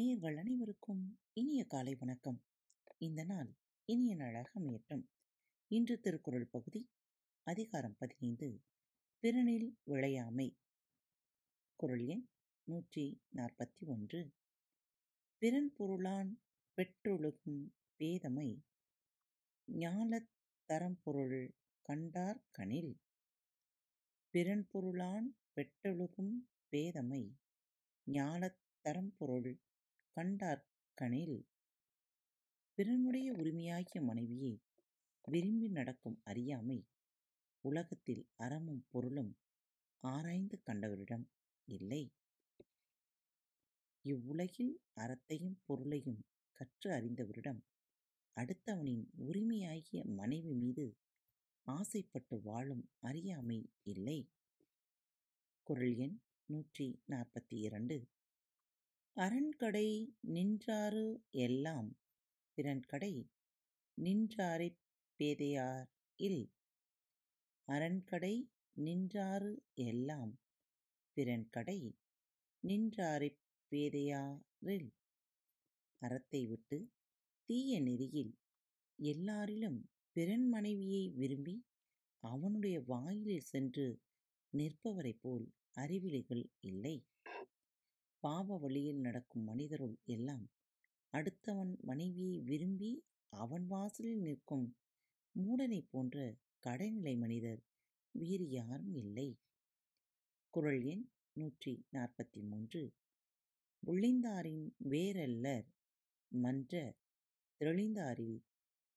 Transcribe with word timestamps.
நேயர்கள் 0.00 0.36
அனைவருக்கும் 0.36 1.20
இனிய 1.32 1.64
காலை 1.64 1.94
வணக்கம். 1.94 2.44
இந்த 2.98 3.24
நாள் 3.24 3.56
இனிய 3.84 4.14
நாளாக 4.14 4.60
அமையட்டும். 4.60 5.06
இன்று 5.66 6.00
திருக்குறள் 6.00 6.48
பகுதி 6.50 6.90
அதிகாரம் 7.42 7.96
பதினைந்து 7.98 8.62
பிறனில் 9.18 9.78
விளையாமை. 9.86 10.56
குரல் 11.74 12.04
எண் 12.04 12.28
நூற்றி 12.64 13.22
நாற்பத்தி 13.36 13.86
ஒன்று. 13.86 14.34
பிறன் 15.38 15.74
பொருளான் 15.78 16.40
பெற்றொழுகும் 16.74 17.74
பேதமை 17.98 18.62
ஞானத் 19.72 20.30
தரம்பொருள் 20.64 21.56
கண்டார் 21.82 22.44
கணில் 22.50 23.00
பிறன் 24.30 24.66
பொருளான் 24.70 25.36
பெற்றொழுகும் 25.52 26.50
பேதமை 26.70 27.36
ஞாலத் 28.10 28.60
தரம்பொருள் 28.80 29.60
கண்டார் 30.16 30.62
கணில் 30.94 31.36
பிறனுடைய 32.78 33.28
உரிமையாகிய 33.30 34.02
மனைவியை 34.02 34.60
விரும்பி 35.24 35.68
நடக்கும் 35.68 36.20
அறியாமை 36.24 36.78
உலகத்தில் 37.64 38.28
அறமும் 38.36 38.86
பொருளும் 38.90 39.38
ஆராய்ந்து 40.02 40.62
கண்டவரிடம் 40.66 41.26
இல்லை. 41.68 42.12
இவ்வுலகில் 44.04 44.80
அறத்தையும் 45.00 45.58
பொருளையும் 45.66 46.20
கற்று 46.52 46.90
அறிந்தவரிடம் 46.90 47.60
அடுத்தவனின் 48.36 49.04
உரிமையாகிய 49.16 50.04
மனைவி 50.04 50.54
மீது 50.54 50.86
ஆசைப்பட்டு 51.66 52.42
வாழும் 52.42 52.90
அறியாமை 53.00 53.70
இல்லை. 53.82 54.30
குரல் 55.62 55.96
எண் 55.96 56.20
நூற்றி 56.44 57.02
நாற்பத்தி 57.08 57.56
இரண்டு. 57.60 57.98
அரண்கடை 59.16 59.88
நின்றாறு 60.28 61.06
எல்லாம்? 61.38 61.88
பிறன்கடை 62.58 63.14
நின்றாரைப் 63.98 64.78
பேதையார் 65.20 65.88
இல். 66.18 66.44
அரண்கடை 67.68 68.34
நின்றாறு 68.76 69.50
எல்லாம்? 69.84 70.32
பிறன்கடை 71.16 71.78
நின்றாரைப் 72.62 73.38
பேதையாரில் 73.72 74.88
அறத்தை 76.02 76.46
விட்டு 76.46 76.78
தீய 77.48 77.80
நெறியில் 77.80 78.32
எல்லாரிலும் 78.98 79.80
பிறன் 80.16 80.48
மனைவியை 80.48 81.10
விரும்பி 81.10 81.56
அவனுடைய 82.22 82.80
வாயிலில் 82.80 83.48
சென்று 83.52 83.86
நிற்பவரைப் 84.52 85.20
போல் 85.20 85.46
அறிவிலிகள் 85.80 86.44
இல்லை. 86.60 86.96
பாவ 88.22 88.56
வழியில் 88.56 88.98
நடக்கும் 88.98 89.44
மனிதருள் 89.44 89.98
எல்லாம் 90.04 90.50
அடுத்தவன் 91.12 91.72
மனைவியை 91.80 92.40
விரும்பி 92.40 92.90
அவன் 93.32 93.66
வாசலில் 93.66 94.20
நிற்கும் 94.20 94.66
மூடனைப் 95.34 95.88
போன்ற 95.90 96.16
கடைநிலை 96.66 97.18
மனிதர் 97.18 97.62
வேறு 98.14 98.46
யாரும் 98.48 98.94
இல்லை. 98.94 99.28
குரல் 100.54 100.82
எண் 100.82 101.04
நூற்றி 101.32 101.84
நாற்பத்தி 101.92 102.40
மூன்று. 102.42 102.82
உள்ளிந்தாரின் 103.82 104.64
வேறல்லர் 104.88 105.66
மன்ற 106.32 106.74
தெளிந்தாரில் 107.60 108.38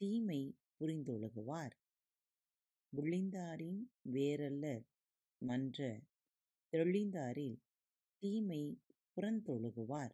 தீமை 0.00 0.40
புரிந்தொழுகுவார் 0.78 1.74
உள்ளிந்தாரின் 2.92 3.80
வேறல்லர் 4.12 4.84
மன்ற 5.42 5.80
தெளிந்தாரில் 6.72 7.58
தீமை 8.22 8.62
புறந்தொழுகுவார். 9.18 10.12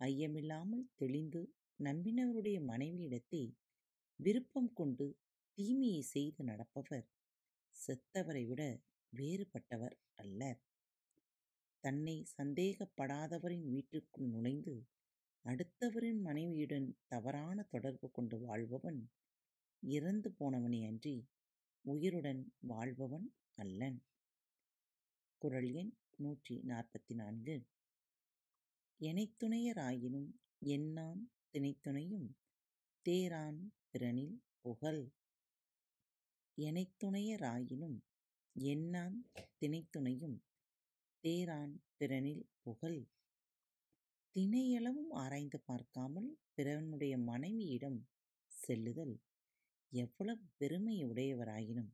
ஐயமில்லாமல் 0.00 0.84
தெளிந்து 0.94 1.54
நம்பினவருடைய 1.82 2.58
மனைவியிடத்தே 2.68 3.54
விருப்பம் 4.16 4.72
கொண்டு 4.72 5.18
தீமையை 5.58 6.02
செய்து 6.02 6.44
நடப்பவர் 6.44 7.06
செத்தவரை 7.76 8.46
விட 8.46 8.80
வேறுபட்டவர் 9.12 9.96
அல்லர். 10.14 10.60
தன்னை 11.80 12.26
சந்தேகப்படாதவரின் 12.36 13.66
வீட்டிற்குள் 13.70 14.28
நுழைந்து 14.28 14.86
அடுத்தவரின் 15.44 16.20
மனைவியுடன் 16.20 16.98
தவறான 17.08 17.62
தொடர்பு 17.62 18.10
கொண்டு 18.10 18.38
வாழ்பவன் 18.40 19.10
இறந்து 19.82 20.34
போனவனே 20.38 20.86
அன்றி 20.86 21.28
உயிருடன் 21.84 22.52
வாழ்பவன் 22.58 23.34
அல்லன். 23.54 23.98
குரல் 25.38 25.72
எண் 25.72 25.92
நூற்றி 26.16 26.62
நாற்பத்தி 26.66 27.14
நான்கு. 27.14 27.66
எனைத்துணையராயினும் 29.00 30.28
என்னாம் 30.66 31.22
திணைத்துணையும் 31.52 32.28
தேரான் 33.06 33.58
பிறனில் 33.90 34.36
புகழ் 34.60 35.02
எனைத்துணையராயினும் 36.58 37.98
என்னான் 38.52 39.16
திணைத்துணையும் 39.60 40.38
தேரான் 41.24 41.74
பிறனில் 41.98 42.44
புகழ் 42.62 43.06
திணையளவும் 44.36 45.10
ஆராய்ந்து 45.10 45.60
பார்க்காமல் 45.60 46.38
பிறனுடைய 46.56 47.22
மனைவியிடம் 47.22 48.08
செல்லுதல். 48.52 49.20
எவ்வளவு 49.92 50.44
பெருமை 50.56 51.06
உடையவராயினும் 51.06 51.92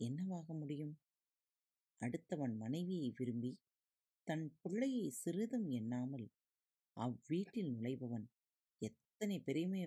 என்னவாக 0.00 0.54
முடியும்? 0.54 0.94
அடுத்தவன் 2.00 2.56
மனைவியை 2.56 3.10
விரும்பி 3.16 3.58
தன் 4.26 4.58
பிள்ளையை 4.62 5.10
சிறிதும் 5.10 5.68
எண்ணாமல் 5.70 6.26
அவ்வீட்டில் 6.96 7.72
நுழைபவன் 7.74 8.26
எத்தனை 8.82 9.40
பெருமை 9.40 9.82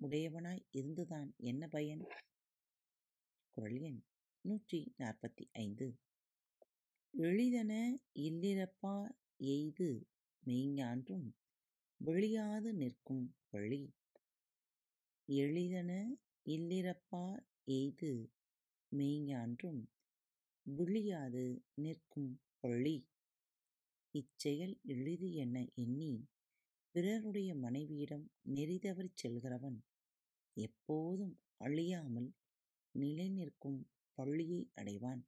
உடையவனாய் 0.00 0.64
இருந்துதான் 0.70 1.34
என்ன 1.36 1.68
பயன்? 1.68 2.02
குரல் 3.56 3.80
எண் 3.80 4.00
நூற்றி 4.44 4.94
நாற்பத்தி 4.98 5.48
ஐந்து 5.52 5.86
எளிதன 7.14 7.72
இல்லிரப்பா 8.20 8.94
எய்து 9.36 9.88
மெய்ஞான்றும் 10.42 11.26
வெளியாது 12.00 12.72
நிற்கும் 12.72 13.34
வழி. 13.50 13.82
எளிதன 15.28 15.90
இல்லிரப்பா 16.46 17.24
எய்து 17.64 18.30
மெய்ஞான்றும் 18.92 19.88
விழியாது 20.66 21.44
நிற்கும் 21.74 22.40
பழி 22.60 22.96
இச்செயல் 24.14 24.78
எளிது 24.84 25.32
என 25.34 25.66
எண்ணி 25.74 26.26
பிறருடைய 26.94 27.54
மனைவியிடம் 27.54 28.30
நெறிதவறிச் 28.54 29.20
செல்கிறவன் 29.22 29.78
எப்போதும் 30.56 31.40
அழியாமல் 31.56 32.32
நிலை 32.94 33.28
நிற்கும் 33.30 33.90
பள்ளியை 34.14 34.70
அடைவான். 34.76 35.22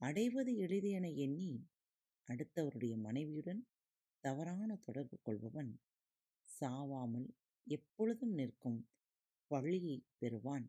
அடைவது 0.00 0.56
எளிது 0.56 0.90
என 0.90 1.10
எண்ணி 1.10 1.66
அடுத்தவருடைய 2.28 2.98
மனைவியுடன் 2.98 3.66
தவறான 4.24 4.76
தொடர்பு 4.76 5.18
கொள்பவன் 5.22 5.80
சாவாமல் 6.48 7.28
எப்பொழுதும் 7.66 8.34
நிற்கும் 8.34 8.88
பள்ளியை 9.50 10.04
பெறுவான். 10.18 10.66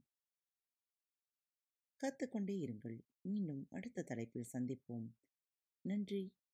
கற்றுக்கொண்டே 2.02 2.56
இருங்கள். 2.66 2.98
மீண்டும் 3.22 3.68
அடுத்த 3.70 4.04
தலைப்பில் 4.04 4.52
சந்திப்போம். 4.54 5.08
நன்றி. 5.86 6.24